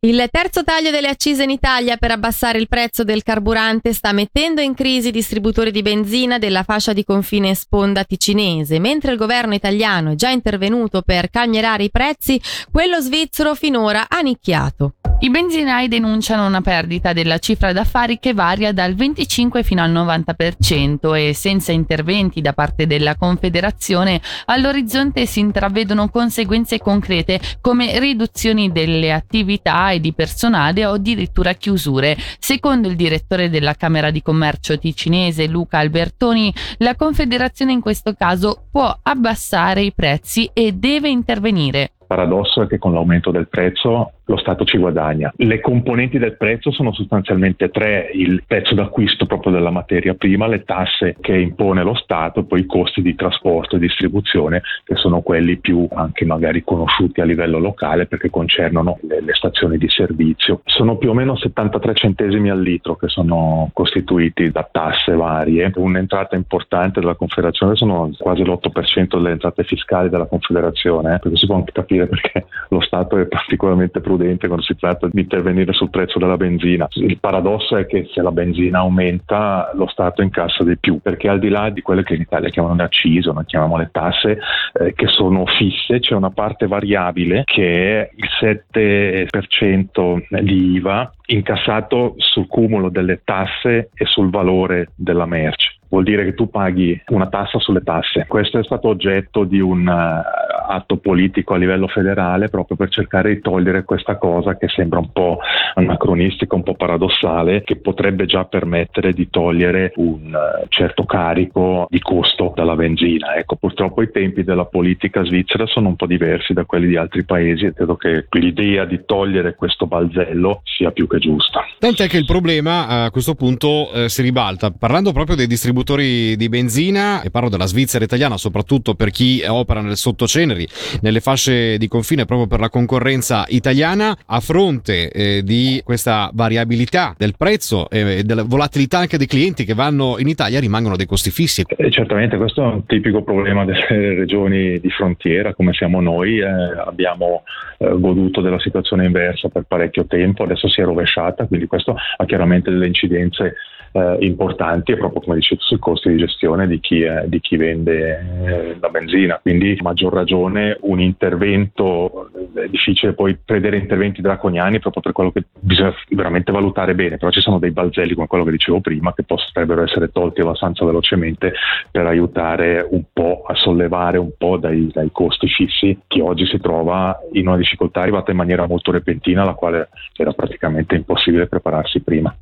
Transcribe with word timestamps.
Il 0.00 0.28
terzo 0.30 0.62
taglio 0.62 0.92
delle 0.92 1.08
accise 1.08 1.42
in 1.42 1.50
Italia 1.50 1.96
per 1.96 2.12
abbassare 2.12 2.58
il 2.58 2.68
prezzo 2.68 3.02
del 3.02 3.24
carburante 3.24 3.92
sta 3.92 4.12
mettendo 4.12 4.60
in 4.60 4.74
crisi 4.74 5.08
i 5.08 5.10
distributori 5.10 5.72
di 5.72 5.82
benzina 5.82 6.38
della 6.38 6.62
fascia 6.62 6.92
di 6.92 7.02
confine 7.02 7.52
sponda 7.56 8.04
ticinese. 8.04 8.78
Mentre 8.78 9.10
il 9.10 9.18
governo 9.18 9.54
italiano 9.54 10.12
è 10.12 10.14
già 10.14 10.30
intervenuto 10.30 11.02
per 11.02 11.30
calmierare 11.30 11.82
i 11.82 11.90
prezzi, 11.90 12.40
quello 12.70 13.00
svizzero 13.00 13.56
finora 13.56 14.06
ha 14.08 14.20
nicchiato. 14.20 14.92
I 15.20 15.30
benzinai 15.30 15.88
denunciano 15.88 16.46
una 16.46 16.60
perdita 16.60 17.12
della 17.12 17.38
cifra 17.38 17.72
d'affari 17.72 18.20
che 18.20 18.34
varia 18.34 18.72
dal 18.72 18.94
25 18.94 19.64
fino 19.64 19.82
al 19.82 19.90
90% 19.90 21.12
e 21.16 21.34
senza 21.34 21.72
interventi 21.72 22.40
da 22.40 22.52
parte 22.52 22.86
della 22.86 23.16
Confederazione 23.16 24.20
all'orizzonte 24.44 25.26
si 25.26 25.40
intravedono 25.40 26.08
conseguenze 26.08 26.78
concrete 26.78 27.40
come 27.60 27.98
riduzioni 27.98 28.70
delle 28.70 29.12
attività 29.12 29.90
e 29.90 29.98
di 29.98 30.14
personale 30.14 30.86
o 30.86 30.92
addirittura 30.92 31.52
chiusure. 31.54 32.16
Secondo 32.38 32.86
il 32.86 32.94
direttore 32.94 33.50
della 33.50 33.74
Camera 33.74 34.12
di 34.12 34.22
Commercio 34.22 34.78
ticinese 34.78 35.48
Luca 35.48 35.78
Albertoni, 35.78 36.54
la 36.76 36.94
Confederazione 36.94 37.72
in 37.72 37.80
questo 37.80 38.12
caso 38.12 38.66
può 38.70 38.96
abbassare 39.02 39.82
i 39.82 39.92
prezzi 39.92 40.48
e 40.52 40.74
deve 40.74 41.08
intervenire 41.08 41.94
paradosso 42.08 42.62
è 42.62 42.66
che 42.66 42.78
con 42.78 42.92
l'aumento 42.92 43.30
del 43.30 43.46
prezzo 43.46 44.14
lo 44.24 44.36
Stato 44.36 44.64
ci 44.64 44.78
guadagna. 44.78 45.32
Le 45.36 45.60
componenti 45.60 46.18
del 46.18 46.36
prezzo 46.36 46.70
sono 46.70 46.92
sostanzialmente 46.92 47.70
tre, 47.70 48.10
il 48.12 48.42
prezzo 48.46 48.74
d'acquisto 48.74 49.26
proprio 49.26 49.52
della 49.52 49.70
materia 49.70 50.14
prima, 50.14 50.46
le 50.46 50.64
tasse 50.64 51.16
che 51.20 51.36
impone 51.36 51.82
lo 51.82 51.94
Stato 51.94 52.44
poi 52.44 52.60
i 52.60 52.66
costi 52.66 53.00
di 53.00 53.14
trasporto 53.14 53.76
e 53.76 53.78
distribuzione 53.78 54.62
che 54.84 54.96
sono 54.96 55.20
quelli 55.20 55.58
più 55.58 55.86
anche 55.92 56.24
magari 56.24 56.62
conosciuti 56.62 57.20
a 57.20 57.24
livello 57.24 57.58
locale 57.58 58.06
perché 58.06 58.30
concernono 58.30 58.98
le, 59.02 59.20
le 59.20 59.34
stazioni 59.34 59.78
di 59.78 59.88
servizio. 59.88 60.60
Sono 60.64 60.96
più 60.96 61.10
o 61.10 61.14
meno 61.14 61.36
73 61.36 61.94
centesimi 61.94 62.50
al 62.50 62.60
litro 62.60 62.96
che 62.96 63.08
sono 63.08 63.70
costituiti 63.72 64.50
da 64.50 64.68
tasse 64.70 65.14
varie. 65.14 65.70
Un'entrata 65.74 66.36
importante 66.36 67.00
della 67.00 67.14
Confederazione 67.14 67.76
sono 67.76 68.10
quasi 68.18 68.42
l'8% 68.42 69.16
delle 69.16 69.30
entrate 69.30 69.64
fiscali 69.64 70.08
della 70.08 70.26
Confederazione, 70.26 71.18
perché 71.18 71.36
si 71.36 71.46
può 71.46 71.56
anche 71.56 71.72
capire 71.72 71.97
perché 72.06 72.46
lo 72.68 72.80
Stato 72.80 73.18
è 73.18 73.26
particolarmente 73.26 74.00
prudente 74.00 74.46
quando 74.46 74.64
si 74.64 74.76
tratta 74.76 75.08
di 75.10 75.20
intervenire 75.20 75.72
sul 75.72 75.90
prezzo 75.90 76.18
della 76.18 76.36
benzina. 76.36 76.88
Il 76.92 77.18
paradosso 77.18 77.76
è 77.76 77.86
che 77.86 78.08
se 78.12 78.22
la 78.22 78.32
benzina 78.32 78.78
aumenta 78.78 79.70
lo 79.74 79.86
Stato 79.88 80.22
incassa 80.22 80.64
di 80.64 80.76
più, 80.78 81.00
perché 81.00 81.28
al 81.28 81.38
di 81.38 81.48
là 81.48 81.70
di 81.70 81.82
quelle 81.82 82.02
che 82.02 82.14
in 82.14 82.22
Italia 82.22 82.50
chiamano 82.50 82.74
le 82.74 82.84
accise, 82.84 83.32
noi 83.32 83.44
chiamiamo 83.44 83.76
le 83.76 83.90
tasse, 83.90 84.38
eh, 84.72 84.94
che 84.94 85.06
sono 85.06 85.44
fisse, 85.46 86.00
c'è 86.00 86.14
una 86.14 86.30
parte 86.30 86.66
variabile 86.66 87.42
che 87.44 88.00
è 88.00 88.10
il 88.14 88.28
7% 88.40 90.42
di 90.42 90.74
IVA 90.74 91.12
incassato 91.26 92.14
sul 92.16 92.46
cumulo 92.46 92.88
delle 92.88 93.20
tasse 93.24 93.90
e 93.94 94.04
sul 94.06 94.30
valore 94.30 94.90
della 94.94 95.26
merce 95.26 95.77
vuol 95.88 96.04
dire 96.04 96.24
che 96.24 96.34
tu 96.34 96.50
paghi 96.50 97.00
una 97.08 97.28
tassa 97.28 97.58
sulle 97.58 97.82
tasse. 97.82 98.26
Questo 98.26 98.58
è 98.58 98.64
stato 98.64 98.88
oggetto 98.88 99.44
di 99.44 99.60
un 99.60 99.88
atto 99.88 100.98
politico 100.98 101.54
a 101.54 101.56
livello 101.56 101.88
federale 101.88 102.48
proprio 102.48 102.76
per 102.76 102.90
cercare 102.90 103.34
di 103.34 103.40
togliere 103.40 103.84
questa 103.84 104.16
cosa 104.16 104.56
che 104.56 104.68
sembra 104.68 104.98
un 104.98 105.10
po' 105.12 105.38
anacronistica, 105.74 106.54
un 106.54 106.62
po' 106.62 106.74
paradossale, 106.74 107.62
che 107.62 107.76
potrebbe 107.76 108.26
già 108.26 108.44
permettere 108.44 109.12
di 109.12 109.30
togliere 109.30 109.92
un 109.96 110.34
eh, 110.34 110.66
certo 110.68 111.04
carico 111.04 111.86
di 111.88 112.00
costo 112.00 112.52
dalla 112.54 112.74
benzina. 112.74 113.34
Ecco, 113.36 113.56
purtroppo 113.56 114.02
i 114.02 114.10
tempi 114.10 114.44
della 114.44 114.66
politica 114.66 115.24
svizzera 115.24 115.66
sono 115.66 115.88
un 115.88 115.96
po' 115.96 116.06
diversi 116.06 116.52
da 116.52 116.64
quelli 116.64 116.88
di 116.88 116.96
altri 116.96 117.24
paesi 117.24 117.64
e 117.64 117.72
credo 117.72 117.96
che 117.96 118.26
l'idea 118.30 118.84
di 118.84 119.02
togliere 119.06 119.54
questo 119.54 119.86
balzello 119.86 120.60
sia 120.64 120.90
più 120.90 121.06
che 121.06 121.18
giusta. 121.18 121.64
Tant'è 121.78 122.08
che 122.08 122.18
il 122.18 122.26
problema 122.26 123.04
a 123.04 123.10
questo 123.10 123.34
punto 123.34 123.90
eh, 123.92 124.08
si 124.08 124.22
ribalta. 124.22 124.70
Parlando 124.70 125.12
proprio 125.12 125.36
dei 125.36 125.46
distributori 125.46 125.77
di 125.82 126.48
benzina, 126.48 127.22
e 127.22 127.30
parlo 127.30 127.48
della 127.48 127.66
Svizzera 127.66 128.04
italiana, 128.04 128.36
soprattutto 128.36 128.94
per 128.94 129.10
chi 129.10 129.42
opera 129.46 129.80
nel 129.80 129.96
sottoceneri, 129.96 130.66
nelle 131.02 131.20
fasce 131.20 131.78
di 131.78 131.88
confine 131.88 132.24
proprio 132.24 132.46
per 132.46 132.60
la 132.60 132.68
concorrenza 132.68 133.44
italiana 133.48 134.16
a 134.26 134.40
fronte 134.40 135.10
eh, 135.10 135.42
di 135.42 135.80
questa 135.84 136.30
variabilità 136.32 137.14
del 137.16 137.34
prezzo 137.36 137.88
e 137.90 138.22
della 138.24 138.42
volatilità 138.42 138.98
anche 138.98 139.18
dei 139.18 139.26
clienti 139.26 139.64
che 139.64 139.74
vanno 139.74 140.16
in 140.18 140.28
Italia 140.28 140.60
rimangono 140.60 140.96
dei 140.96 141.06
costi 141.06 141.30
fissi. 141.30 141.64
Eh, 141.66 141.90
certamente 141.90 142.36
questo 142.36 142.62
è 142.62 142.66
un 142.66 142.86
tipico 142.86 143.22
problema 143.22 143.64
delle 143.64 143.86
regioni 144.16 144.78
di 144.80 144.90
frontiera 144.90 145.54
come 145.54 145.72
siamo 145.72 146.00
noi, 146.00 146.38
eh, 146.38 146.46
abbiamo 146.46 147.42
eh, 147.78 147.88
goduto 147.98 148.40
della 148.40 148.60
situazione 148.60 149.06
inversa 149.06 149.48
per 149.48 149.64
parecchio 149.66 150.06
tempo, 150.06 150.44
adesso 150.44 150.68
si 150.68 150.80
è 150.80 150.84
rovesciata, 150.84 151.46
quindi 151.46 151.66
questo 151.66 151.94
ha 152.16 152.24
chiaramente 152.24 152.70
delle 152.70 152.86
incidenze 152.86 153.54
eh, 153.92 154.16
importanti 154.20 154.96
proprio 154.96 155.20
come 155.20 155.36
dicevo 155.36 155.60
sui 155.60 155.78
costi 155.78 156.10
di 156.10 156.18
gestione 156.18 156.66
di 156.66 156.80
chi, 156.80 157.02
eh, 157.02 157.24
di 157.26 157.40
chi 157.40 157.56
vende 157.56 158.18
eh, 158.44 158.76
la 158.80 158.88
benzina. 158.88 159.38
Quindi 159.40 159.76
a 159.78 159.82
maggior 159.82 160.12
ragione 160.12 160.76
un 160.80 161.00
intervento, 161.00 162.30
eh, 162.54 162.64
è 162.64 162.68
difficile 162.68 163.12
poi 163.12 163.36
prevedere 163.42 163.78
interventi 163.78 164.20
draconiani 164.20 164.78
proprio 164.78 165.02
per 165.02 165.12
quello 165.12 165.30
che 165.30 165.44
bisogna 165.58 165.94
veramente 166.10 166.52
valutare 166.52 166.94
bene, 166.94 167.16
però 167.16 167.30
ci 167.30 167.40
sono 167.40 167.58
dei 167.58 167.70
balzelli 167.70 168.14
come 168.14 168.26
quello 168.26 168.44
che 168.44 168.50
dicevo 168.50 168.80
prima 168.80 169.12
che 169.14 169.22
potrebbero 169.22 169.82
essere 169.82 170.10
tolti 170.10 170.40
abbastanza 170.40 170.84
velocemente 170.84 171.52
per 171.90 172.06
aiutare 172.06 172.86
un 172.88 173.04
po' 173.12 173.44
a 173.46 173.54
sollevare 173.54 174.18
un 174.18 174.32
po' 174.36 174.56
dai, 174.56 174.90
dai 174.92 175.10
costi 175.12 175.48
fissi 175.48 175.98
chi 176.06 176.20
oggi 176.20 176.46
si 176.46 176.58
trova 176.58 177.18
in 177.32 177.46
una 177.48 177.56
difficoltà 177.56 178.00
arrivata 178.00 178.30
in 178.30 178.36
maniera 178.36 178.66
molto 178.66 178.90
repentina 178.90 179.42
alla 179.42 179.54
quale 179.54 179.88
era 180.16 180.32
praticamente 180.32 180.94
impossibile 180.94 181.46
prepararsi 181.46 182.00
prima. 182.00 182.34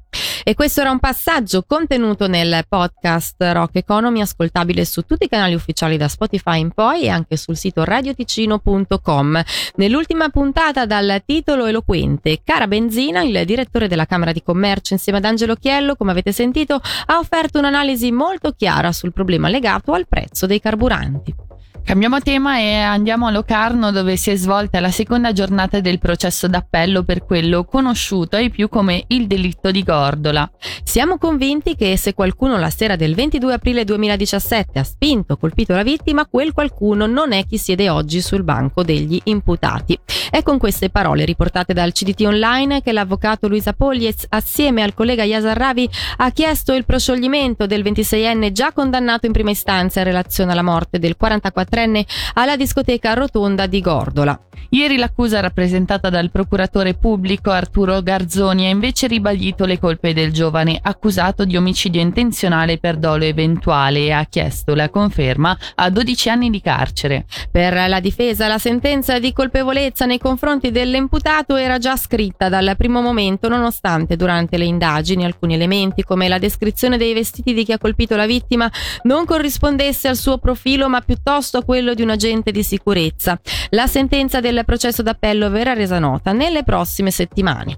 E 0.48 0.54
questo 0.54 0.80
era 0.80 0.92
un 0.92 1.00
passaggio 1.00 1.64
contenuto 1.66 2.28
nel 2.28 2.64
podcast 2.68 3.34
Rock 3.50 3.74
Economy, 3.78 4.20
ascoltabile 4.20 4.84
su 4.84 5.02
tutti 5.02 5.24
i 5.24 5.28
canali 5.28 5.54
ufficiali 5.54 5.96
da 5.96 6.06
Spotify 6.06 6.60
in 6.60 6.70
poi 6.70 7.02
e 7.02 7.08
anche 7.08 7.36
sul 7.36 7.56
sito 7.56 7.82
radioticino.com. 7.82 9.42
Nell'ultima 9.74 10.28
puntata 10.28 10.86
dal 10.86 11.20
titolo 11.26 11.66
eloquente 11.66 12.42
Cara 12.44 12.68
Benzina, 12.68 13.22
il 13.22 13.42
direttore 13.44 13.88
della 13.88 14.06
Camera 14.06 14.30
di 14.30 14.44
Commercio 14.44 14.92
insieme 14.92 15.18
ad 15.18 15.24
Angelo 15.24 15.56
Chiello, 15.56 15.96
come 15.96 16.12
avete 16.12 16.30
sentito, 16.30 16.80
ha 17.06 17.18
offerto 17.18 17.58
un'analisi 17.58 18.12
molto 18.12 18.52
chiara 18.52 18.92
sul 18.92 19.12
problema 19.12 19.48
legato 19.48 19.94
al 19.94 20.06
prezzo 20.06 20.46
dei 20.46 20.60
carburanti. 20.60 21.45
Cambiamo 21.86 22.20
tema 22.20 22.58
e 22.58 22.74
andiamo 22.74 23.28
a 23.28 23.30
Locarno 23.30 23.92
dove 23.92 24.16
si 24.16 24.32
è 24.32 24.34
svolta 24.34 24.80
la 24.80 24.90
seconda 24.90 25.32
giornata 25.32 25.78
del 25.78 26.00
processo 26.00 26.48
d'appello 26.48 27.04
per 27.04 27.24
quello 27.24 27.62
conosciuto 27.62 28.34
ai 28.34 28.50
più 28.50 28.68
come 28.68 29.04
il 29.06 29.28
delitto 29.28 29.70
di 29.70 29.84
Gordola. 29.84 30.50
Siamo 30.82 31.16
convinti 31.16 31.76
che 31.76 31.96
se 31.96 32.12
qualcuno 32.12 32.58
la 32.58 32.70
sera 32.70 32.96
del 32.96 33.14
22 33.14 33.54
aprile 33.54 33.84
2017 33.84 34.80
ha 34.80 34.82
spinto 34.82 35.36
colpito 35.36 35.74
la 35.74 35.84
vittima, 35.84 36.26
quel 36.26 36.52
qualcuno 36.52 37.06
non 37.06 37.30
è 37.30 37.46
chi 37.46 37.56
siede 37.56 37.88
oggi 37.88 38.20
sul 38.20 38.42
banco 38.42 38.82
degli 38.82 39.20
imputati. 39.22 39.96
È 40.28 40.42
con 40.42 40.58
queste 40.58 40.90
parole 40.90 41.24
riportate 41.24 41.72
dal 41.72 41.92
CDT 41.92 42.22
Online 42.22 42.82
che 42.82 42.90
l'avvocato 42.90 43.46
Luisa 43.46 43.72
Pogliez 43.72 44.26
assieme 44.30 44.82
al 44.82 44.92
collega 44.92 45.22
Yasar 45.22 45.56
Ravi 45.56 45.88
ha 46.16 46.32
chiesto 46.32 46.74
il 46.74 46.84
proscioglimento 46.84 47.66
del 47.66 47.84
26enne 47.84 48.50
già 48.50 48.72
condannato 48.72 49.26
in 49.26 49.32
prima 49.32 49.50
istanza 49.50 50.00
in 50.00 50.06
relazione 50.06 50.50
alla 50.50 50.62
morte 50.62 50.98
del 50.98 51.16
44 51.16 51.75
23enne 51.76 52.04
alla 52.34 52.56
discoteca 52.56 53.12
Rotonda 53.12 53.66
di 53.66 53.80
Gordola. 53.80 54.40
Ieri 54.70 54.96
l'accusa 54.96 55.40
rappresentata 55.40 56.10
dal 56.10 56.30
procuratore 56.30 56.94
pubblico 56.94 57.50
Arturo 57.50 58.02
Garzoni 58.02 58.66
ha 58.66 58.70
invece 58.70 59.06
ribadito 59.06 59.64
le 59.64 59.78
colpe 59.78 60.12
del 60.12 60.32
giovane 60.32 60.78
accusato 60.82 61.44
di 61.44 61.56
omicidio 61.56 62.00
intenzionale 62.00 62.78
per 62.78 62.96
dolo 62.96 63.24
eventuale 63.24 64.00
e 64.00 64.10
ha 64.10 64.24
chiesto 64.24 64.74
la 64.74 64.88
conferma 64.88 65.56
a 65.76 65.88
12 65.88 66.28
anni 66.28 66.50
di 66.50 66.60
carcere. 66.60 67.26
Per 67.50 67.88
la 67.88 68.00
difesa 68.00 68.48
la 68.48 68.58
sentenza 68.58 69.20
di 69.20 69.32
colpevolezza 69.32 70.04
nei 70.04 70.18
confronti 70.18 70.72
dell'imputato 70.72 71.54
era 71.54 71.78
già 71.78 71.96
scritta 71.96 72.48
dal 72.48 72.74
primo 72.76 73.00
momento 73.00 73.48
nonostante 73.48 74.16
durante 74.16 74.58
le 74.58 74.64
indagini 74.64 75.24
alcuni 75.24 75.54
elementi 75.54 76.02
come 76.02 76.26
la 76.28 76.38
descrizione 76.38 76.96
dei 76.96 77.14
vestiti 77.14 77.54
di 77.54 77.64
chi 77.64 77.72
ha 77.72 77.78
colpito 77.78 78.16
la 78.16 78.26
vittima 78.26 78.70
non 79.02 79.24
corrispondesse 79.24 80.08
al 80.08 80.16
suo 80.16 80.38
profilo 80.38 80.88
ma 80.88 81.00
piuttosto 81.00 81.62
quello 81.66 81.92
di 81.92 82.00
un 82.00 82.10
agente 82.10 82.52
di 82.52 82.62
sicurezza. 82.62 83.38
La 83.70 83.88
sentenza 83.88 84.40
del 84.40 84.62
processo 84.64 85.02
d'appello 85.02 85.50
verrà 85.50 85.74
resa 85.74 85.98
nota 85.98 86.32
nelle 86.32 86.62
prossime 86.62 87.10
settimane. 87.10 87.76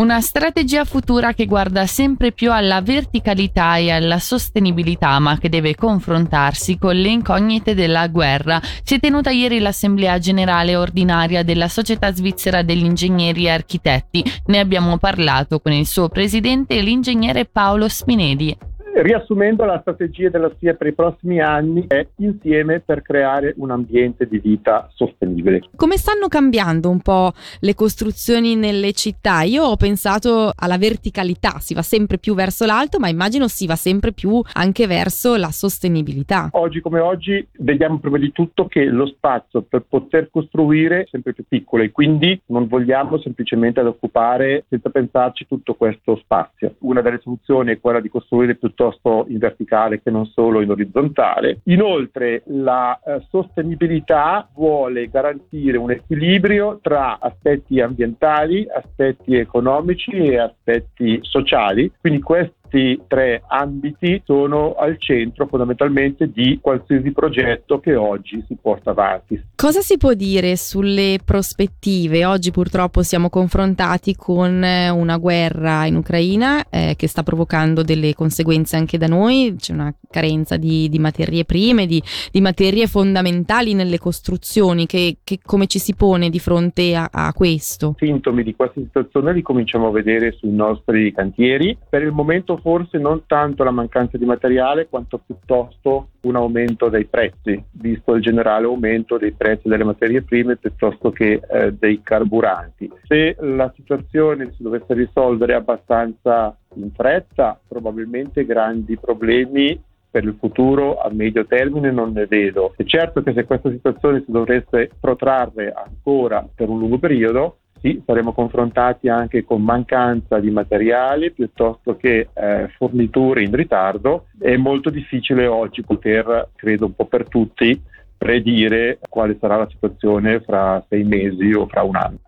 Una 0.00 0.20
strategia 0.20 0.84
futura 0.86 1.34
che 1.34 1.44
guarda 1.44 1.86
sempre 1.86 2.32
più 2.32 2.50
alla 2.52 2.80
verticalità 2.80 3.76
e 3.76 3.90
alla 3.90 4.18
sostenibilità, 4.18 5.18
ma 5.18 5.36
che 5.36 5.50
deve 5.50 5.74
confrontarsi 5.74 6.78
con 6.78 6.96
le 6.96 7.08
incognite 7.08 7.74
della 7.74 8.06
guerra. 8.08 8.62
Si 8.82 8.94
è 8.94 8.98
tenuta 9.00 9.30
ieri 9.30 9.58
l'Assemblea 9.58 10.18
Generale 10.18 10.74
Ordinaria 10.74 11.42
della 11.42 11.68
Società 11.68 12.14
Svizzera 12.14 12.62
degli 12.62 12.84
Ingegneri 12.84 13.44
e 13.44 13.50
Architetti. 13.50 14.24
Ne 14.46 14.58
abbiamo 14.58 14.96
parlato 14.96 15.60
con 15.60 15.72
il 15.72 15.86
suo 15.86 16.08
presidente, 16.08 16.80
l'ingegnere 16.80 17.44
Paolo 17.44 17.86
Spinedi. 17.88 18.56
Riassumendo, 18.92 19.64
la 19.64 19.78
strategia 19.80 20.30
della 20.30 20.50
SIA 20.58 20.74
per 20.74 20.88
i 20.88 20.92
prossimi 20.92 21.40
anni 21.40 21.84
è 21.86 22.06
insieme 22.16 22.80
per 22.80 23.02
creare 23.02 23.54
un 23.58 23.70
ambiente 23.70 24.26
di 24.26 24.38
vita 24.38 24.90
sostenibile. 24.92 25.62
Come 25.76 25.96
stanno 25.96 26.26
cambiando 26.26 26.90
un 26.90 27.00
po' 27.00 27.32
le 27.60 27.74
costruzioni 27.74 28.56
nelle 28.56 28.92
città? 28.92 29.42
Io 29.42 29.62
ho 29.62 29.76
pensato 29.76 30.50
alla 30.54 30.76
verticalità, 30.76 31.60
si 31.60 31.72
va 31.72 31.82
sempre 31.82 32.18
più 32.18 32.34
verso 32.34 32.66
l'alto, 32.66 32.98
ma 32.98 33.08
immagino 33.08 33.46
si 33.46 33.66
va 33.66 33.76
sempre 33.76 34.12
più 34.12 34.42
anche 34.54 34.88
verso 34.88 35.36
la 35.36 35.50
sostenibilità. 35.50 36.48
Oggi 36.52 36.80
come 36.80 36.98
oggi 36.98 37.46
vediamo 37.58 37.98
prima 38.00 38.18
di 38.18 38.32
tutto 38.32 38.66
che 38.66 38.84
lo 38.84 39.06
spazio 39.06 39.62
per 39.62 39.84
poter 39.88 40.30
costruire 40.30 41.02
è 41.02 41.06
sempre 41.10 41.32
più 41.32 41.44
piccolo 41.48 41.84
e 41.84 41.92
quindi 41.92 42.38
non 42.46 42.66
vogliamo 42.66 43.18
semplicemente 43.18 43.78
ad 43.80 43.86
occupare 43.86 44.64
senza 44.68 44.90
pensarci 44.90 45.46
tutto 45.46 45.74
questo 45.74 46.16
spazio. 46.16 46.74
Una 46.80 47.00
delle 47.00 47.20
soluzioni 47.22 47.72
è 47.72 47.80
quella 47.80 48.00
di 48.00 48.10
costruire 48.10 48.56
piuttosto 48.56 48.79
in 49.28 49.38
verticale 49.38 50.00
che 50.00 50.10
non 50.10 50.26
solo 50.26 50.60
in 50.60 50.70
orizzontale. 50.70 51.60
Inoltre 51.64 52.42
la 52.46 52.98
eh, 53.04 53.22
sostenibilità 53.28 54.48
vuole 54.54 55.08
garantire 55.08 55.76
un 55.76 55.90
equilibrio 55.90 56.78
tra 56.82 57.18
aspetti 57.20 57.80
ambientali, 57.80 58.66
aspetti 58.72 59.36
economici 59.36 60.10
e 60.12 60.38
aspetti 60.38 61.18
sociali. 61.22 61.92
Quindi 62.00 62.20
questo 62.20 62.59
questi 62.70 63.02
tre 63.08 63.42
ambiti 63.48 64.22
sono 64.24 64.74
al 64.74 64.96
centro 64.98 65.46
fondamentalmente 65.46 66.30
di 66.30 66.58
qualsiasi 66.62 67.10
progetto 67.10 67.80
che 67.80 67.96
oggi 67.96 68.42
si 68.46 68.56
porta 68.60 68.90
avanti. 68.90 69.42
Cosa 69.56 69.80
si 69.80 69.96
può 69.96 70.14
dire 70.14 70.56
sulle 70.56 71.18
prospettive? 71.24 72.24
Oggi 72.24 72.52
purtroppo 72.52 73.02
siamo 73.02 73.28
confrontati 73.28 74.14
con 74.14 74.62
eh, 74.62 74.88
una 74.88 75.16
guerra 75.16 75.84
in 75.86 75.96
Ucraina 75.96 76.68
eh, 76.70 76.94
che 76.96 77.08
sta 77.08 77.22
provocando 77.22 77.82
delle 77.82 78.14
conseguenze 78.14 78.76
anche 78.76 78.96
da 78.96 79.06
noi, 79.06 79.56
c'è 79.58 79.72
una 79.72 79.92
carenza 80.08 80.56
di, 80.56 80.88
di 80.88 80.98
materie 80.98 81.44
prime, 81.44 81.86
di, 81.86 82.02
di, 82.30 82.40
materie 82.40 82.86
fondamentali 82.86 83.74
nelle 83.74 83.98
costruzioni, 83.98 84.86
che, 84.86 85.18
che, 85.24 85.38
come 85.42 85.66
ci 85.66 85.78
si 85.78 85.94
pone 85.94 86.30
di 86.30 86.38
fronte 86.38 86.94
a, 86.94 87.08
a 87.10 87.32
questo? 87.32 87.94
Sintomi 87.98 88.42
di 88.42 88.54
questa 88.54 88.80
situazione 88.80 89.32
li 89.32 89.42
cominciamo 89.42 89.88
a 89.88 89.90
vedere 89.90 90.32
sui 90.32 90.52
nostri 90.52 91.12
cantieri. 91.12 91.76
Per 91.88 92.02
il 92.02 92.12
momento 92.12 92.59
forse 92.60 92.98
non 92.98 93.24
tanto 93.26 93.64
la 93.64 93.70
mancanza 93.70 94.16
di 94.16 94.24
materiale 94.24 94.88
quanto 94.88 95.18
piuttosto 95.18 96.08
un 96.22 96.36
aumento 96.36 96.88
dei 96.88 97.06
prezzi, 97.06 97.62
visto 97.72 98.14
il 98.14 98.22
generale 98.22 98.66
aumento 98.66 99.18
dei 99.18 99.32
prezzi 99.32 99.68
delle 99.68 99.84
materie 99.84 100.22
prime 100.22 100.56
piuttosto 100.56 101.10
che 101.10 101.40
eh, 101.48 101.72
dei 101.72 102.00
carburanti. 102.02 102.90
Se 103.06 103.36
la 103.40 103.72
situazione 103.74 104.52
si 104.56 104.62
dovesse 104.62 104.94
risolvere 104.94 105.54
abbastanza 105.54 106.56
in 106.74 106.90
fretta, 106.92 107.58
probabilmente 107.66 108.44
grandi 108.44 108.96
problemi 108.96 109.80
per 110.10 110.24
il 110.24 110.36
futuro 110.38 110.98
a 110.98 111.08
medio 111.12 111.46
termine 111.46 111.92
non 111.92 112.12
ne 112.12 112.26
vedo. 112.26 112.72
È 112.76 112.82
certo 112.84 113.22
che 113.22 113.32
se 113.32 113.44
questa 113.44 113.70
situazione 113.70 114.22
si 114.24 114.32
dovesse 114.32 114.90
protrarre 114.98 115.72
ancora 115.72 116.46
per 116.52 116.68
un 116.68 116.80
lungo 116.80 116.98
periodo, 116.98 117.58
sì, 117.80 118.02
saremo 118.04 118.32
confrontati 118.32 119.08
anche 119.08 119.44
con 119.44 119.62
mancanza 119.62 120.38
di 120.38 120.50
materiali 120.50 121.32
piuttosto 121.32 121.96
che 121.96 122.28
eh, 122.32 122.68
forniture 122.76 123.42
in 123.42 123.54
ritardo. 123.54 124.26
È 124.38 124.56
molto 124.56 124.90
difficile 124.90 125.46
oggi 125.46 125.82
poter, 125.82 126.50
credo 126.56 126.86
un 126.86 126.94
po' 126.94 127.06
per 127.06 127.28
tutti, 127.28 127.80
predire 128.18 128.98
quale 129.08 129.38
sarà 129.40 129.56
la 129.56 129.68
situazione 129.70 130.40
fra 130.40 130.84
sei 130.88 131.04
mesi 131.04 131.52
o 131.52 131.66
fra 131.66 131.82
un 131.82 131.96
anno. 131.96 132.18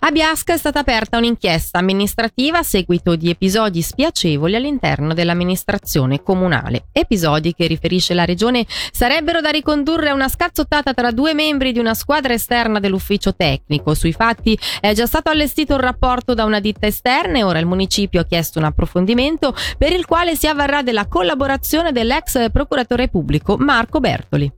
A 0.00 0.10
Biasca 0.10 0.52
è 0.52 0.58
stata 0.58 0.80
aperta 0.80 1.16
un'inchiesta 1.16 1.78
amministrativa 1.78 2.58
a 2.58 2.62
seguito 2.62 3.16
di 3.16 3.30
episodi 3.30 3.80
spiacevoli 3.80 4.54
all'interno 4.54 5.14
dell'amministrazione 5.14 6.22
comunale. 6.22 6.88
Episodi 6.92 7.54
che 7.54 7.66
riferisce 7.66 8.12
la 8.12 8.26
regione 8.26 8.66
sarebbero 8.92 9.40
da 9.40 9.48
ricondurre 9.48 10.10
a 10.10 10.14
una 10.14 10.28
scazzottata 10.28 10.92
tra 10.92 11.12
due 11.12 11.32
membri 11.32 11.72
di 11.72 11.78
una 11.78 11.94
squadra 11.94 12.34
esterna 12.34 12.78
dell'ufficio 12.78 13.34
tecnico. 13.34 13.94
Sui 13.94 14.12
fatti 14.12 14.58
è 14.80 14.92
già 14.92 15.06
stato 15.06 15.30
allestito 15.30 15.74
un 15.74 15.80
rapporto 15.80 16.34
da 16.34 16.44
una 16.44 16.60
ditta 16.60 16.86
esterna 16.86 17.38
e 17.38 17.42
ora 17.42 17.58
il 17.58 17.66
municipio 17.66 18.20
ha 18.20 18.24
chiesto 18.24 18.58
un 18.58 18.66
approfondimento 18.66 19.54
per 19.78 19.92
il 19.92 20.04
quale 20.04 20.36
si 20.36 20.46
avvarrà 20.46 20.82
della 20.82 21.06
collaborazione 21.08 21.92
dell'ex 21.92 22.50
procuratore 22.50 23.08
pubblico 23.08 23.56
Marco 23.56 23.98
Bertoli. 23.98 24.52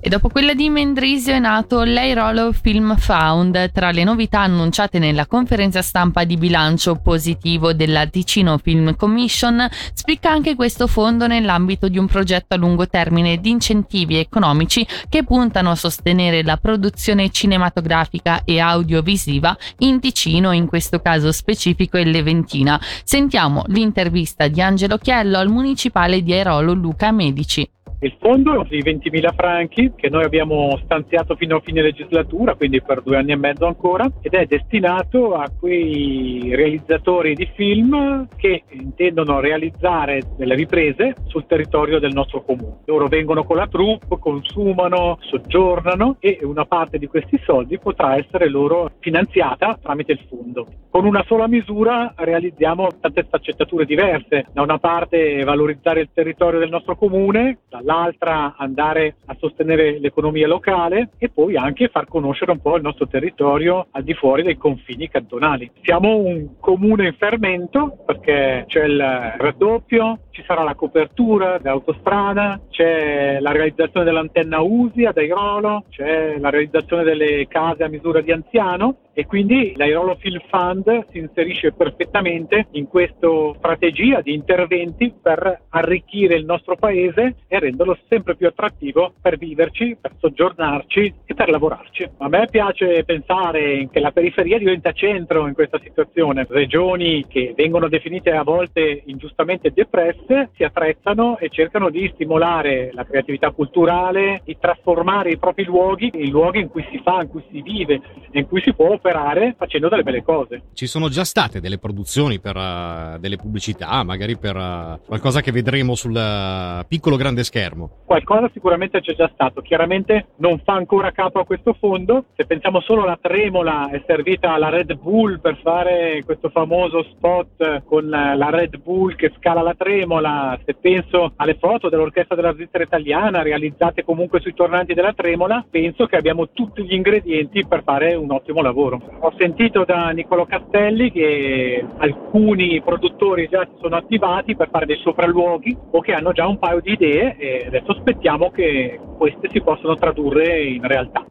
E 0.00 0.08
dopo 0.08 0.28
quella 0.28 0.54
di 0.54 0.70
Mendrisio 0.70 1.34
è 1.34 1.40
nato 1.40 1.82
l'Airolo 1.82 2.52
Film 2.52 2.96
Found. 2.96 3.72
Tra 3.72 3.90
le 3.90 4.04
novità 4.04 4.40
annunciate 4.40 5.00
nella 5.00 5.26
conferenza 5.26 5.82
stampa 5.82 6.22
di 6.22 6.36
bilancio 6.36 6.94
positivo 6.94 7.72
della 7.72 8.06
Ticino 8.06 8.58
Film 8.58 8.94
Commission, 8.94 9.68
spicca 9.92 10.30
anche 10.30 10.54
questo 10.54 10.86
fondo 10.86 11.26
nell'ambito 11.26 11.88
di 11.88 11.98
un 11.98 12.06
progetto 12.06 12.54
a 12.54 12.58
lungo 12.58 12.86
termine 12.86 13.38
di 13.38 13.50
incentivi 13.50 14.16
economici 14.18 14.86
che 15.08 15.24
puntano 15.24 15.72
a 15.72 15.76
sostenere 15.76 16.44
la 16.44 16.58
produzione 16.58 17.30
cinematografica 17.30 18.44
e 18.44 18.60
audiovisiva 18.60 19.56
in 19.78 19.98
Ticino, 19.98 20.52
in 20.52 20.68
questo 20.68 21.00
caso 21.00 21.32
specifico 21.32 21.96
e 21.96 22.04
Leventina. 22.04 22.80
Sentiamo 23.02 23.64
l'intervista 23.66 24.46
di 24.46 24.62
Angelo 24.62 24.96
Chiello 24.96 25.38
al 25.38 25.48
municipale 25.48 26.22
di 26.22 26.32
Airolo 26.32 26.72
Luca 26.72 27.10
Medici. 27.10 27.68
Il 28.00 28.16
fondo 28.20 28.62
è 28.62 28.68
di 28.68 28.82
20.000 28.82 29.34
franchi 29.34 29.92
che 29.96 30.08
noi 30.08 30.24
abbiamo 30.24 30.78
stanziato 30.84 31.34
fino 31.36 31.56
a 31.56 31.60
fine 31.60 31.82
legislatura, 31.82 32.54
quindi 32.54 32.82
per 32.82 33.02
due 33.02 33.16
anni 33.16 33.32
e 33.32 33.36
mezzo 33.36 33.66
ancora, 33.66 34.10
ed 34.20 34.34
è 34.34 34.46
destinato 34.46 35.34
a 35.34 35.50
quei 35.58 36.54
realizzatori 36.54 37.34
di 37.34 37.48
film 37.54 38.28
che 38.36 38.62
intendono 38.70 39.40
realizzare 39.40 40.22
delle 40.36 40.54
riprese 40.54 41.14
sul 41.26 41.46
territorio 41.46 41.98
del 41.98 42.12
nostro 42.12 42.42
comune. 42.42 42.78
Loro 42.84 43.08
vengono 43.08 43.44
con 43.44 43.56
la 43.56 43.66
troupe, 43.66 44.18
consumano, 44.18 45.18
soggiornano 45.20 46.16
e 46.20 46.38
una 46.42 46.64
parte 46.64 46.98
di 46.98 47.06
questi 47.06 47.40
soldi 47.44 47.78
potrà 47.78 48.16
essere 48.16 48.48
loro 48.48 48.90
finanziata 49.00 49.78
tramite 49.80 50.12
il 50.12 50.20
fondo. 50.28 50.66
Con 50.90 51.04
una 51.04 51.24
sola 51.26 51.46
misura 51.46 52.12
realizziamo 52.16 52.88
tante 53.00 53.24
sfaccettature 53.24 53.84
diverse. 53.84 54.46
Da 54.52 54.62
una 54.62 54.78
parte 54.78 55.42
valorizzare 55.44 56.00
il 56.00 56.10
territorio 56.12 56.58
del 56.58 56.70
nostro 56.70 56.96
comune, 56.96 57.58
l'altra 57.82 58.54
andare 58.56 59.16
a 59.26 59.36
sostenere 59.38 59.98
l'economia 59.98 60.46
locale 60.46 61.10
e 61.18 61.28
poi 61.28 61.56
anche 61.56 61.88
far 61.88 62.06
conoscere 62.06 62.52
un 62.52 62.60
po' 62.60 62.76
il 62.76 62.82
nostro 62.82 63.06
territorio 63.06 63.86
al 63.90 64.02
di 64.02 64.14
fuori 64.14 64.42
dei 64.42 64.56
confini 64.56 65.08
cantonali. 65.08 65.70
Siamo 65.82 66.16
un 66.16 66.58
comune 66.60 67.06
in 67.06 67.14
fermento 67.14 67.98
perché 68.06 68.64
c'è 68.66 68.84
il 68.84 68.98
raddoppio, 69.36 70.18
ci 70.30 70.42
sarà 70.46 70.62
la 70.62 70.74
copertura 70.74 71.58
dell'autostrada, 71.58 72.60
c'è 72.70 73.38
la 73.40 73.50
realizzazione 73.50 74.04
dell'antenna 74.04 74.60
USI 74.60 75.04
ad 75.04 75.18
Airolo, 75.18 75.84
c'è 75.90 76.38
la 76.38 76.50
realizzazione 76.50 77.02
delle 77.02 77.46
case 77.48 77.82
a 77.84 77.88
misura 77.88 78.20
di 78.20 78.32
anziano 78.32 78.98
e 79.18 79.26
quindi 79.26 79.72
l'Airolo 79.74 80.14
Film 80.20 80.38
Fund 80.48 81.06
si 81.10 81.18
inserisce 81.18 81.72
perfettamente 81.72 82.68
in 82.72 82.86
questa 82.86 83.26
strategia 83.56 84.20
di 84.20 84.32
interventi 84.32 85.12
per 85.20 85.62
arricchire 85.70 86.36
il 86.36 86.44
nostro 86.44 86.76
paese 86.76 87.34
e 87.48 87.58
rendere 87.68 87.78
renderlo 87.78 87.98
sempre 88.08 88.36
più 88.36 88.46
attrattivo 88.46 89.12
per 89.20 89.38
viverci, 89.38 89.96
per 90.00 90.12
soggiornarci 90.18 91.14
e 91.24 91.34
per 91.34 91.48
lavorarci. 91.48 92.08
A 92.18 92.28
me 92.28 92.48
piace 92.50 93.04
pensare 93.04 93.88
che 93.90 94.00
la 94.00 94.10
periferia 94.10 94.58
diventa 94.58 94.92
centro 94.92 95.46
in 95.46 95.54
questa 95.54 95.78
situazione. 95.82 96.46
Regioni 96.48 97.24
che 97.28 97.54
vengono 97.56 97.88
definite 97.88 98.32
a 98.32 98.42
volte 98.42 99.02
ingiustamente 99.06 99.70
depresse 99.70 100.50
si 100.56 100.64
attrezzano 100.64 101.38
e 101.38 101.48
cercano 101.50 101.90
di 101.90 102.10
stimolare 102.14 102.90
la 102.92 103.04
creatività 103.04 103.50
culturale, 103.50 104.42
di 104.44 104.56
trasformare 104.58 105.30
i 105.30 105.38
propri 105.38 105.64
luoghi 105.64 106.10
in 106.14 106.30
luoghi 106.30 106.60
in 106.60 106.68
cui 106.68 106.86
si 106.90 107.00
fa, 107.02 107.22
in 107.22 107.28
cui 107.28 107.44
si 107.50 107.62
vive 107.62 108.00
e 108.30 108.38
in 108.40 108.46
cui 108.46 108.60
si 108.62 108.74
può 108.74 108.92
operare 108.92 109.54
facendo 109.56 109.88
delle 109.88 110.02
belle 110.02 110.22
cose. 110.22 110.62
Ci 110.72 110.86
sono 110.86 111.08
già 111.08 111.24
state 111.24 111.60
delle 111.60 111.78
produzioni 111.78 112.40
per 112.40 112.56
uh, 112.56 113.18
delle 113.18 113.36
pubblicità, 113.36 114.02
magari 114.02 114.36
per 114.36 114.56
uh, 114.56 114.98
qualcosa 115.06 115.40
che 115.40 115.52
vedremo 115.52 115.94
sul 115.94 116.14
uh, 116.14 116.86
piccolo 116.86 117.16
grande 117.16 117.44
schermo? 117.48 117.90
Qualcosa 118.04 118.48
sicuramente 118.52 119.00
c'è 119.00 119.14
già 119.14 119.30
stato, 119.32 119.60
chiaramente 119.60 120.28
non 120.36 120.60
fa 120.64 120.74
ancora 120.74 121.10
capo 121.10 121.40
a 121.40 121.44
questo 121.44 121.74
fondo, 121.78 122.26
se 122.36 122.46
pensiamo 122.46 122.80
solo 122.80 123.02
alla 123.02 123.18
tremola 123.20 123.90
è 123.90 124.02
servita 124.06 124.52
alla 124.52 124.68
Red 124.68 124.94
Bull 124.94 125.40
per 125.40 125.58
fare 125.62 126.22
questo 126.24 126.48
famoso 126.48 127.02
spot 127.02 127.84
con 127.84 128.08
la 128.08 128.50
Red 128.50 128.78
Bull 128.78 129.14
che 129.14 129.32
scala 129.36 129.62
la 129.62 129.74
tremola, 129.74 130.58
se 130.64 130.74
penso 130.74 131.32
alle 131.36 131.56
foto 131.60 131.88
dell'orchestra 131.88 132.34
della 132.34 132.54
Svizzera 132.54 132.84
italiana 132.84 133.42
realizzate 133.42 134.04
comunque 134.04 134.40
sui 134.40 134.54
tornanti 134.54 134.94
della 134.94 135.12
tremola, 135.12 135.66
penso 135.68 136.06
che 136.06 136.16
abbiamo 136.16 136.50
tutti 136.50 136.84
gli 136.84 136.94
ingredienti 136.94 137.66
per 137.66 137.82
fare 137.82 138.14
un 138.14 138.30
ottimo 138.30 138.62
lavoro. 138.62 139.00
Ho 139.20 139.32
sentito 139.36 139.84
da 139.84 140.08
Nicolo 140.10 140.46
Castelli 140.46 141.10
che 141.12 141.84
alcuni 141.98 142.80
produttori 142.82 143.48
già 143.48 143.64
si 143.64 143.78
sono 143.80 143.96
attivati 143.96 144.56
per 144.56 144.68
fare 144.70 144.86
dei 144.86 144.96
sopralluoghi 144.96 145.76
o 145.90 146.00
che 146.00 146.12
hanno 146.12 146.32
già 146.32 146.46
un 146.46 146.58
paio 146.58 146.80
di 146.80 146.92
idee 146.92 147.36
e 147.38 147.64
adesso 147.66 147.92
aspettiamo 147.92 148.50
che 148.50 148.98
queste 149.16 149.48
si 149.50 149.60
possano 149.62 149.94
tradurre 149.94 150.62
in 150.64 150.86
realtà. 150.86 151.24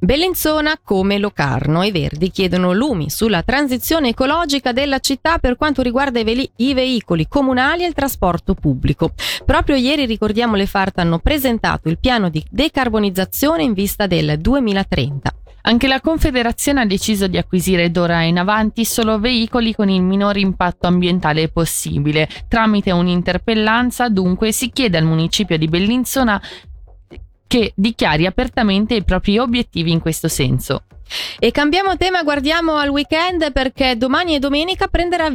Bellinzona 0.00 0.80
come 0.82 1.18
Locarno 1.18 1.82
e 1.82 1.92
Verdi 1.92 2.30
chiedono 2.30 2.72
lumi 2.72 3.08
sulla 3.08 3.42
transizione 3.44 4.08
ecologica 4.08 4.72
della 4.72 4.98
città 4.98 5.38
per 5.38 5.56
quanto 5.56 5.80
riguarda 5.80 6.18
i, 6.18 6.24
veli- 6.24 6.50
i 6.56 6.74
veicoli 6.74 7.28
comunali 7.28 7.84
e 7.84 7.86
il 7.86 7.94
trasporto 7.94 8.54
pubblico. 8.54 9.12
Proprio 9.44 9.76
ieri, 9.76 10.04
ricordiamo, 10.04 10.56
le 10.56 10.66
FART 10.66 10.98
hanno 10.98 11.20
presentato 11.20 11.88
il 11.88 12.00
piano 12.00 12.30
di 12.30 12.44
decarbonizzazione 12.50 13.62
in 13.62 13.74
vista 13.74 14.08
del 14.08 14.40
2030. 14.40 15.34
Anche 15.64 15.86
la 15.86 16.00
Confederazione 16.00 16.80
ha 16.80 16.84
deciso 16.84 17.28
di 17.28 17.38
acquisire 17.38 17.92
d'ora 17.92 18.22
in 18.22 18.36
avanti 18.36 18.84
solo 18.84 19.20
veicoli 19.20 19.74
con 19.74 19.88
il 19.88 20.02
minor 20.02 20.36
impatto 20.36 20.88
ambientale 20.88 21.48
possibile. 21.50 22.28
Tramite 22.48 22.90
un'interpellanza, 22.90 24.08
dunque, 24.08 24.50
si 24.50 24.70
chiede 24.70 24.98
al 24.98 25.04
municipio 25.04 25.56
di 25.56 25.68
Bellinzona 25.68 26.42
che 27.52 27.74
dichiari 27.76 28.24
apertamente 28.24 28.94
i 28.94 29.04
propri 29.04 29.36
obiettivi 29.36 29.92
in 29.92 30.00
questo 30.00 30.26
senso. 30.26 30.84
E 31.38 31.50
cambiamo 31.50 31.98
tema, 31.98 32.22
guardiamo 32.22 32.76
al 32.76 32.88
weekend 32.88 33.52
perché 33.52 33.98
domani 33.98 34.34
e 34.34 34.38
domenica 34.38 34.86
prenderà, 34.86 35.28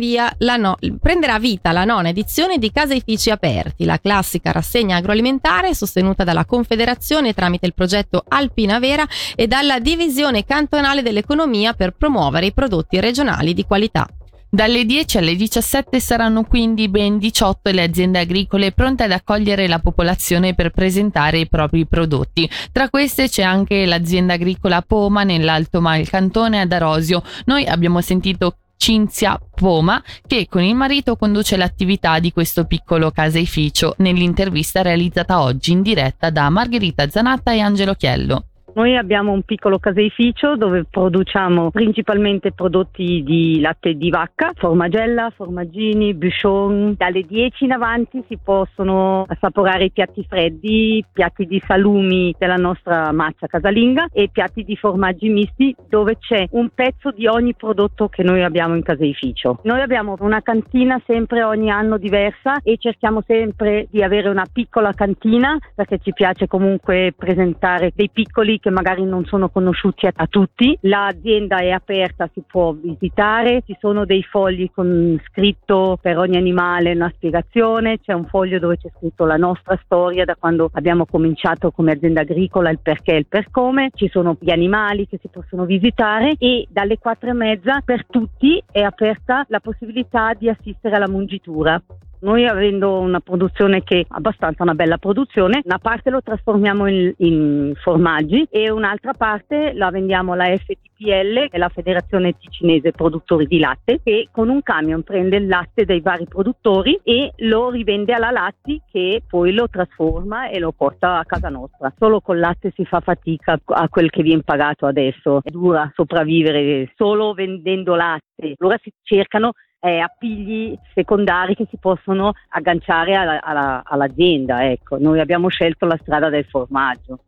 no, 0.58 0.78
prenderà, 1.00 1.38
vita 1.38 1.72
la 1.72 1.84
nona 1.84 2.10
edizione 2.10 2.58
di 2.58 2.72
Caseifici 2.72 3.30
Aperti, 3.30 3.86
la 3.86 4.00
classica 4.00 4.52
rassegna 4.52 4.96
agroalimentare 4.96 5.76
sostenuta 5.76 6.24
dalla 6.24 6.46
Confederazione 6.46 7.36
tramite 7.36 7.68
il 7.68 7.76
progetto 7.76 8.24
Alpina 8.28 8.80
Vera 8.80 9.08
e 9.36 9.46
dalla 9.46 9.78
Divisione 9.78 10.44
Cantonale 10.44 11.04
dell'Economia 11.04 11.74
per 11.74 11.92
promuovere 11.92 12.48
i 12.48 12.52
prodotti 12.52 13.00
regionali 13.00 13.54
di 13.54 13.64
qualità. 13.64 14.08
Dalle 14.50 14.86
10 14.86 15.18
alle 15.18 15.36
17 15.36 16.00
saranno 16.00 16.44
quindi 16.44 16.88
ben 16.88 17.18
18 17.18 17.70
le 17.72 17.84
aziende 17.84 18.20
agricole 18.20 18.72
pronte 18.72 19.04
ad 19.04 19.12
accogliere 19.12 19.68
la 19.68 19.80
popolazione 19.80 20.56
per 20.56 20.72
presentare 20.72 21.40
i 21.40 21.50
propri 21.50 21.86
prodotti. 21.86 22.50
Tra 22.72 22.90
queste 22.90 23.28
c'è 23.28 23.44
anche 23.44 23.86
l'azienda 23.86 24.34
agricola 24.34 24.82
Poma 24.82 25.24
nell'Alto 25.24 25.82
Malcantone 25.82 26.62
ad 26.62 26.72
Arosio. 26.72 27.24
Noi 27.46 27.66
abbiamo 27.66 28.00
sentito 28.00 28.56
Cinzia 28.78 29.38
Poma, 29.54 30.02
che 30.26 30.48
con 30.50 30.64
il 30.64 30.76
marito 30.76 31.18
conduce 31.18 31.58
l'attività 31.58 32.20
di 32.20 32.32
questo 32.32 32.64
piccolo 32.64 33.12
caseificio, 33.12 33.96
nell'intervista 33.98 34.82
realizzata 34.82 35.42
oggi 35.42 35.74
in 35.74 35.82
diretta 35.82 36.30
da 36.30 36.50
Margherita 36.50 37.10
Zanatta 37.10 37.52
e 37.52 37.60
Angelo 37.60 37.96
Chiello. 37.96 38.46
Noi 38.78 38.96
abbiamo 38.96 39.32
un 39.32 39.42
piccolo 39.42 39.80
caseificio 39.80 40.56
dove 40.56 40.86
produciamo 40.88 41.72
principalmente 41.72 42.52
prodotti 42.52 43.24
di 43.24 43.60
latte 43.60 43.96
di 43.96 44.12
vacca, 44.12 44.52
formagella, 44.54 45.32
formaggini, 45.36 46.14
bouchon. 46.14 46.94
Dalle 46.96 47.24
10 47.24 47.64
in 47.64 47.72
avanti 47.72 48.24
si 48.28 48.38
possono 48.38 49.26
assaporare 49.28 49.86
i 49.86 49.90
piatti 49.90 50.24
freddi, 50.30 51.04
piatti 51.12 51.48
di 51.48 51.60
salumi 51.66 52.36
della 52.38 52.58
nostra 52.58 53.12
maccia 53.12 53.48
casalinga 53.48 54.10
e 54.14 54.30
piatti 54.32 54.62
di 54.62 54.76
formaggi 54.76 55.30
misti 55.30 55.76
dove 55.90 56.20
c'è 56.20 56.46
un 56.52 56.70
pezzo 56.70 57.10
di 57.10 57.26
ogni 57.26 57.56
prodotto 57.56 58.10
che 58.10 58.22
noi 58.22 58.44
abbiamo 58.44 58.76
in 58.76 58.84
caseificio. 58.84 59.62
Noi 59.64 59.82
abbiamo 59.82 60.16
una 60.20 60.44
cantina 60.44 61.02
sempre 61.08 61.42
ogni 61.42 61.72
anno 61.72 61.98
diversa 61.98 62.60
e 62.62 62.78
cerchiamo 62.78 63.24
sempre 63.26 63.88
di 63.90 64.04
avere 64.04 64.30
una 64.30 64.46
piccola 64.54 64.94
cantina 64.94 65.58
perché 65.74 65.98
ci 65.98 66.14
piace 66.14 66.46
comunque 66.46 67.12
presentare 67.18 67.92
dei 67.96 68.12
piccoli 68.14 68.60
magari 68.70 69.04
non 69.04 69.26
sono 69.26 69.50
conosciuti 69.50 70.06
a, 70.06 70.12
a 70.16 70.28
tutti. 70.28 70.78
L'azienda 70.82 71.58
è 71.58 71.70
aperta, 71.70 72.30
si 72.34 72.44
può 72.46 72.74
visitare, 72.74 73.64
ci 73.66 73.76
sono 73.80 74.06
dei 74.06 74.24
fogli 74.24 74.70
con 74.74 75.20
scritto 75.28 75.98
per 76.02 76.18
ogni 76.18 76.38
animale 76.38 76.94
una 76.94 77.12
spiegazione, 77.16 78.00
c'è 78.00 78.14
un 78.14 78.26
foglio 78.26 78.60
dove 78.60 78.78
c'è 78.78 78.90
scritto 78.98 79.26
la 79.26 79.38
nostra 79.38 79.80
storia 79.84 80.26
da 80.26 80.36
quando 80.36 80.70
abbiamo 80.74 81.06
cominciato 81.06 81.72
come 81.72 81.94
azienda 81.94 82.22
agricola, 82.22 82.70
il 82.70 82.80
perché 82.80 83.14
e 83.14 83.18
il 83.18 83.26
per 83.28 83.50
come, 83.52 83.90
ci 83.94 84.10
sono 84.10 84.36
gli 84.40 84.52
animali 84.52 85.08
che 85.08 85.18
si 85.22 85.28
possono 85.30 85.66
visitare 85.66 86.36
e 86.38 86.68
dalle 86.70 86.98
quattro 86.98 87.30
e 87.30 87.34
mezza 87.34 87.82
per 87.84 88.06
tutti 88.06 88.62
è 88.72 88.82
aperta 88.82 89.46
la 89.50 89.60
possibilità 89.60 90.34
di 90.34 90.50
assistere 90.50 90.96
alla 90.96 91.10
mungitura. 91.10 91.82
Noi 92.20 92.48
avendo 92.48 92.98
una 93.00 93.20
produzione 93.20 93.84
che 93.84 94.00
è 94.00 94.06
abbastanza 94.10 94.64
una 94.64 94.74
bella 94.74 94.98
produzione, 94.98 95.62
una 95.64 95.78
parte 95.78 96.10
lo 96.10 96.22
trasformiamo 96.24 96.88
in, 96.88 97.14
in 97.18 97.74
formaggi 97.76 98.48
e 98.50 98.72
un'altra 98.72 99.14
parte 99.14 99.74
la 99.74 99.92
vendiamo 99.92 100.34
alla 100.34 100.46
FTPL, 100.46 101.50
la 101.58 101.70
Federazione 101.70 102.36
Ticinese 102.36 102.92
Produttori 102.92 103.46
di 103.46 103.60
Latte, 103.60 104.02
che 104.04 104.30
con 104.32 104.50
un 104.50 104.64
camion 104.64 105.04
prende 105.04 105.38
il 105.38 105.48
latte 105.48 105.86
dai 105.86 106.02
vari 106.02 106.26
produttori 106.26 107.00
e 107.04 107.34
lo 107.38 107.70
rivende 107.70 108.14
alla 108.14 108.32
Latti 108.32 108.82
che 108.92 109.22
poi 109.28 109.54
lo 109.54 109.70
trasforma 109.70 110.50
e 110.50 110.58
lo 110.58 110.72
porta 110.72 111.20
a 111.20 111.26
casa 111.26 111.50
nostra. 111.50 111.94
Solo 112.00 112.20
col 112.22 112.40
latte 112.40 112.72
si 112.76 112.84
fa 112.84 113.00
fatica 113.00 113.60
a 113.64 113.88
quel 113.90 114.10
che 114.10 114.24
viene 114.24 114.42
pagato 114.42 114.88
adesso. 114.88 115.42
È 115.44 115.52
dura 115.52 115.92
sopravvivere 115.94 116.92
solo 116.96 117.34
vendendo 117.34 117.94
latte. 117.94 118.56
Allora 118.58 118.80
si 118.82 118.92
cercano 119.04 119.52
eh, 119.80 120.00
appigli 120.00 120.78
secondari 120.94 121.56
che 121.56 121.68
si 121.70 121.78
possono 121.78 122.34
agganciare 122.50 123.16
alla, 123.16 123.42
alla, 123.42 123.82
all'azienda. 123.86 124.70
Ecco. 124.70 124.98
Noi 124.98 125.20
abbiamo 125.20 125.50
scelto 125.50 125.86
la 125.86 125.98
strada 126.02 126.30
del 126.30 126.46
formaggio. 126.46 127.20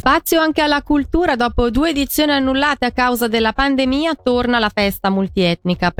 Spazio 0.00 0.40
anche 0.40 0.62
alla 0.62 0.80
cultura, 0.82 1.36
dopo 1.36 1.68
due 1.68 1.90
edizioni 1.90 2.32
annullate 2.32 2.86
a 2.86 2.90
causa 2.90 3.28
della 3.28 3.52
pandemia, 3.52 4.14
torna 4.14 4.58
la 4.58 4.70
festa 4.72 5.10
multietnica 5.10 5.92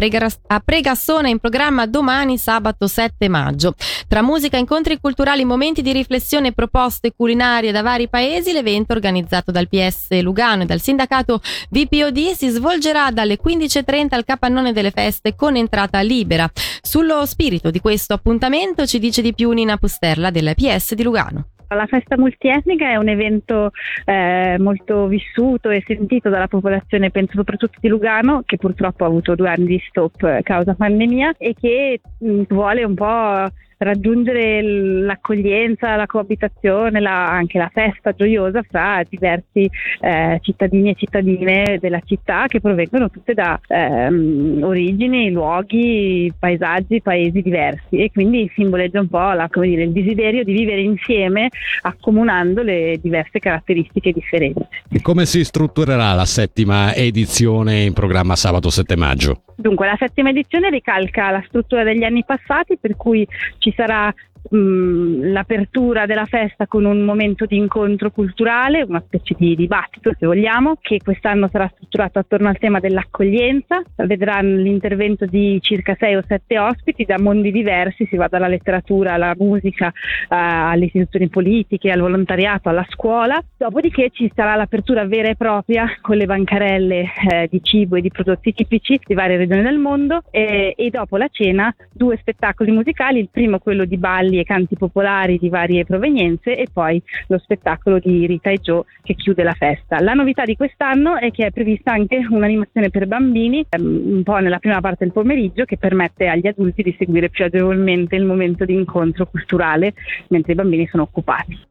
a 0.46 0.60
Pregassona 0.64 1.28
in 1.28 1.38
programma 1.38 1.84
domani 1.84 2.38
sabato 2.38 2.86
7 2.86 3.28
maggio. 3.28 3.74
Tra 4.08 4.22
musica, 4.22 4.56
incontri 4.56 4.98
culturali, 4.98 5.44
momenti 5.44 5.82
di 5.82 5.92
riflessione 5.92 6.48
e 6.48 6.52
proposte 6.52 7.12
culinarie 7.14 7.72
da 7.72 7.82
vari 7.82 8.08
paesi, 8.08 8.52
l'evento 8.52 8.94
organizzato 8.94 9.50
dal 9.50 9.68
PS 9.68 10.18
Lugano 10.22 10.62
e 10.62 10.64
dal 10.64 10.80
sindacato 10.80 11.42
VPOD 11.68 12.30
si 12.30 12.48
svolgerà 12.48 13.10
dalle 13.10 13.38
15.30 13.38 14.14
al 14.14 14.24
capannone 14.24 14.72
delle 14.72 14.92
feste 14.92 15.34
con 15.34 15.56
entrata 15.56 16.00
libera. 16.00 16.50
Sullo 16.80 17.26
spirito 17.26 17.70
di 17.70 17.80
questo 17.80 18.14
appuntamento 18.14 18.86
ci 18.86 18.98
dice 18.98 19.20
di 19.20 19.34
più 19.34 19.50
Nina 19.50 19.76
Pusterla 19.76 20.30
della 20.30 20.54
PS 20.54 20.94
di 20.94 21.02
Lugano. 21.02 21.49
La 21.72 21.86
festa 21.86 22.18
multietnica 22.18 22.88
è 22.88 22.96
un 22.96 23.08
evento 23.08 23.70
eh, 24.04 24.56
molto 24.58 25.06
vissuto 25.06 25.70
e 25.70 25.84
sentito 25.86 26.28
dalla 26.28 26.48
popolazione, 26.48 27.10
penso 27.10 27.34
soprattutto 27.36 27.78
di 27.80 27.86
Lugano, 27.86 28.42
che 28.44 28.56
purtroppo 28.56 29.04
ha 29.04 29.06
avuto 29.06 29.36
due 29.36 29.50
anni 29.50 29.66
di 29.66 29.82
stop 29.88 30.22
a 30.24 30.42
causa 30.42 30.74
pandemia 30.74 31.34
e 31.38 31.54
che 31.54 32.00
mh, 32.18 32.42
vuole 32.48 32.82
un 32.82 32.94
po' 32.94 33.50
raggiungere 33.80 34.62
l'accoglienza, 34.62 35.96
la 35.96 36.06
coabitazione, 36.06 37.00
la, 37.00 37.30
anche 37.30 37.56
la 37.56 37.70
festa 37.72 38.12
gioiosa 38.12 38.62
fra 38.62 39.02
diversi 39.08 39.70
eh, 40.00 40.38
cittadini 40.42 40.90
e 40.90 40.94
cittadine 40.94 41.78
della 41.80 42.00
città 42.04 42.46
che 42.46 42.60
provengono 42.60 43.08
tutte 43.10 43.32
da 43.32 43.58
ehm, 43.66 44.60
origini, 44.62 45.30
luoghi, 45.30 46.30
paesaggi, 46.38 47.00
paesi 47.00 47.40
diversi 47.40 47.96
e 47.96 48.10
quindi 48.12 48.50
simboleggia 48.54 49.00
un 49.00 49.08
po' 49.08 49.32
la, 49.32 49.48
dire, 49.50 49.84
il 49.84 49.92
desiderio 49.92 50.44
di 50.44 50.52
vivere 50.52 50.82
insieme 50.82 51.48
accomunando 51.82 52.62
le 52.62 52.98
diverse 53.00 53.38
caratteristiche 53.38 54.12
differenti. 54.12 54.66
E 54.90 55.00
come 55.00 55.24
si 55.24 55.42
strutturerà 55.42 56.12
la 56.12 56.26
settima 56.26 56.94
edizione 56.94 57.82
in 57.82 57.94
programma 57.94 58.36
sabato 58.36 58.68
7 58.68 58.96
maggio? 58.96 59.42
Dunque, 59.60 59.84
la 59.84 59.96
settima 59.98 60.30
edizione 60.30 60.70
ricalca 60.70 61.30
la 61.30 61.44
struttura 61.46 61.82
degli 61.82 62.02
anni 62.02 62.24
passati, 62.24 62.78
per 62.80 62.96
cui 62.96 63.26
ci 63.58 63.69
sarà 63.76 64.14
l'apertura 64.48 66.06
della 66.06 66.24
festa 66.24 66.66
con 66.66 66.84
un 66.84 67.02
momento 67.02 67.46
di 67.46 67.56
incontro 67.56 68.10
culturale, 68.10 68.82
una 68.82 69.02
specie 69.04 69.34
di 69.38 69.54
dibattito 69.54 70.12
se 70.18 70.26
vogliamo, 70.26 70.76
che 70.80 70.98
quest'anno 71.02 71.48
sarà 71.50 71.70
strutturato 71.74 72.18
attorno 72.18 72.48
al 72.48 72.58
tema 72.58 72.80
dell'accoglienza. 72.80 73.82
Vedranno 73.96 74.56
l'intervento 74.56 75.26
di 75.26 75.58
circa 75.60 75.96
sei 75.98 76.16
o 76.16 76.22
sette 76.26 76.58
ospiti 76.58 77.04
da 77.04 77.18
mondi 77.18 77.52
diversi, 77.52 78.06
si 78.06 78.16
va 78.16 78.28
dalla 78.28 78.48
letteratura 78.48 79.12
alla 79.12 79.34
musica, 79.36 79.86
uh, 79.88 79.92
alle 80.28 80.86
istituzioni 80.86 81.28
politiche, 81.28 81.90
al 81.90 82.00
volontariato, 82.00 82.68
alla 82.68 82.86
scuola. 82.88 83.40
Dopodiché 83.56 84.10
ci 84.12 84.30
sarà 84.34 84.56
l'apertura 84.56 85.06
vera 85.06 85.28
e 85.28 85.36
propria 85.36 85.86
con 86.00 86.16
le 86.16 86.26
bancarelle 86.26 87.04
eh, 87.30 87.48
di 87.50 87.60
cibo 87.62 87.96
e 87.96 88.00
di 88.00 88.10
prodotti 88.10 88.52
tipici 88.52 88.98
di 89.04 89.14
varie 89.14 89.36
regioni 89.36 89.62
del 89.62 89.78
mondo 89.78 90.22
e, 90.30 90.74
e 90.76 90.90
dopo 90.90 91.16
la 91.16 91.28
cena 91.30 91.74
due 91.92 92.16
spettacoli 92.16 92.70
musicali, 92.70 93.18
il 93.18 93.28
primo 93.30 93.58
quello 93.58 93.84
di 93.84 93.96
balli 94.30 94.38
e 94.38 94.44
canti 94.44 94.76
popolari 94.76 95.38
di 95.38 95.48
varie 95.48 95.84
provenienze 95.84 96.56
e 96.56 96.68
poi 96.72 97.02
lo 97.26 97.38
spettacolo 97.38 97.98
di 97.98 98.26
Rita 98.26 98.50
e 98.50 98.58
Joe 98.58 98.84
che 99.02 99.14
chiude 99.14 99.42
la 99.42 99.52
festa. 99.52 100.00
La 100.00 100.14
novità 100.14 100.44
di 100.44 100.56
quest'anno 100.56 101.16
è 101.16 101.30
che 101.30 101.46
è 101.46 101.50
prevista 101.50 101.92
anche 101.92 102.24
un'animazione 102.28 102.90
per 102.90 103.06
bambini 103.06 103.66
ehm, 103.68 104.12
un 104.14 104.22
po' 104.22 104.38
nella 104.38 104.58
prima 104.58 104.80
parte 104.80 105.04
del 105.04 105.12
pomeriggio 105.12 105.64
che 105.64 105.76
permette 105.76 106.28
agli 106.28 106.46
adulti 106.46 106.82
di 106.82 106.94
seguire 106.96 107.28
più 107.28 107.44
agevolmente 107.44 108.16
il 108.16 108.24
momento 108.24 108.64
di 108.64 108.74
incontro 108.74 109.26
culturale 109.26 109.94
mentre 110.28 110.52
i 110.52 110.56
bambini 110.56 110.86
sono 110.86 111.02
occupati. 111.02 111.68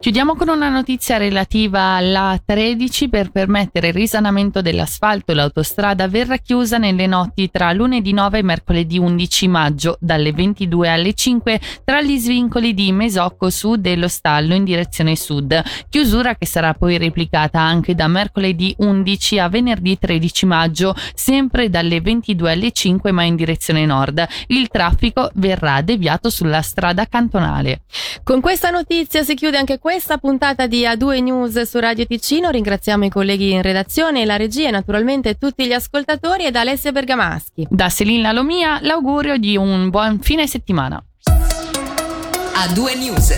Chiudiamo 0.00 0.34
con 0.34 0.48
una 0.48 0.70
notizia 0.70 1.18
relativa 1.18 1.96
alla 1.96 2.40
13 2.42 3.10
per 3.10 3.30
permettere 3.30 3.88
il 3.88 3.92
risanamento 3.92 4.62
dell'asfalto. 4.62 5.34
L'autostrada 5.34 6.08
verrà 6.08 6.38
chiusa 6.38 6.78
nelle 6.78 7.06
notti 7.06 7.50
tra 7.50 7.70
lunedì 7.74 8.14
9 8.14 8.38
e 8.38 8.42
mercoledì 8.42 8.96
11 8.96 9.48
maggio 9.48 9.98
dalle 10.00 10.32
22 10.32 10.88
alle 10.88 11.12
5 11.12 11.60
tra 11.84 12.00
gli 12.00 12.16
svincoli 12.16 12.72
di 12.72 12.90
Mesocco 12.92 13.50
Sud 13.50 13.84
e 13.84 13.96
lo 13.96 14.08
Stallo 14.08 14.54
in 14.54 14.64
direzione 14.64 15.16
sud. 15.16 15.62
Chiusura 15.90 16.34
che 16.34 16.46
sarà 16.46 16.72
poi 16.72 16.96
replicata 16.96 17.60
anche 17.60 17.94
da 17.94 18.08
mercoledì 18.08 18.74
11 18.78 19.38
a 19.38 19.50
venerdì 19.50 19.98
13 19.98 20.46
maggio, 20.46 20.94
sempre 21.14 21.68
dalle 21.68 22.00
22 22.00 22.50
alle 22.50 22.72
5 22.72 23.12
ma 23.12 23.24
in 23.24 23.36
direzione 23.36 23.84
nord. 23.84 24.26
Il 24.46 24.68
traffico 24.68 25.28
verrà 25.34 25.82
deviato 25.82 26.30
sulla 26.30 26.62
strada 26.62 27.04
cantonale. 27.04 27.82
Con 28.22 28.40
questa 28.40 28.70
notizia 28.70 29.22
si 29.22 29.34
chiude 29.34 29.58
anche 29.58 29.72
questa 29.74 29.88
puntata 30.18 30.68
di 30.68 30.84
A2 30.84 31.20
News 31.20 31.62
su 31.62 31.80
Radio 31.80 32.06
Ticino. 32.06 32.50
Ringraziamo 32.50 33.06
i 33.06 33.08
colleghi 33.08 33.50
in 33.50 33.60
redazione, 33.60 34.24
la 34.24 34.36
regia 34.36 34.68
e 34.68 34.70
naturalmente 34.70 35.34
tutti 35.34 35.66
gli 35.66 35.72
ascoltatori 35.72 36.46
e 36.46 36.52
da 36.52 36.60
Alessia 36.60 36.92
Bergamaschi. 36.92 37.66
Da 37.68 37.88
Selina 37.88 38.30
Lomia 38.30 38.78
l'augurio 38.82 39.36
di 39.36 39.56
un 39.56 39.90
buon 39.90 40.20
fine 40.20 40.46
settimana. 40.46 41.02
A2 41.24 42.98
News. 42.98 43.34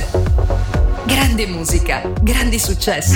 Grande 1.07 1.47
musica, 1.47 2.03
grandi 2.21 2.59
successi. 2.59 3.11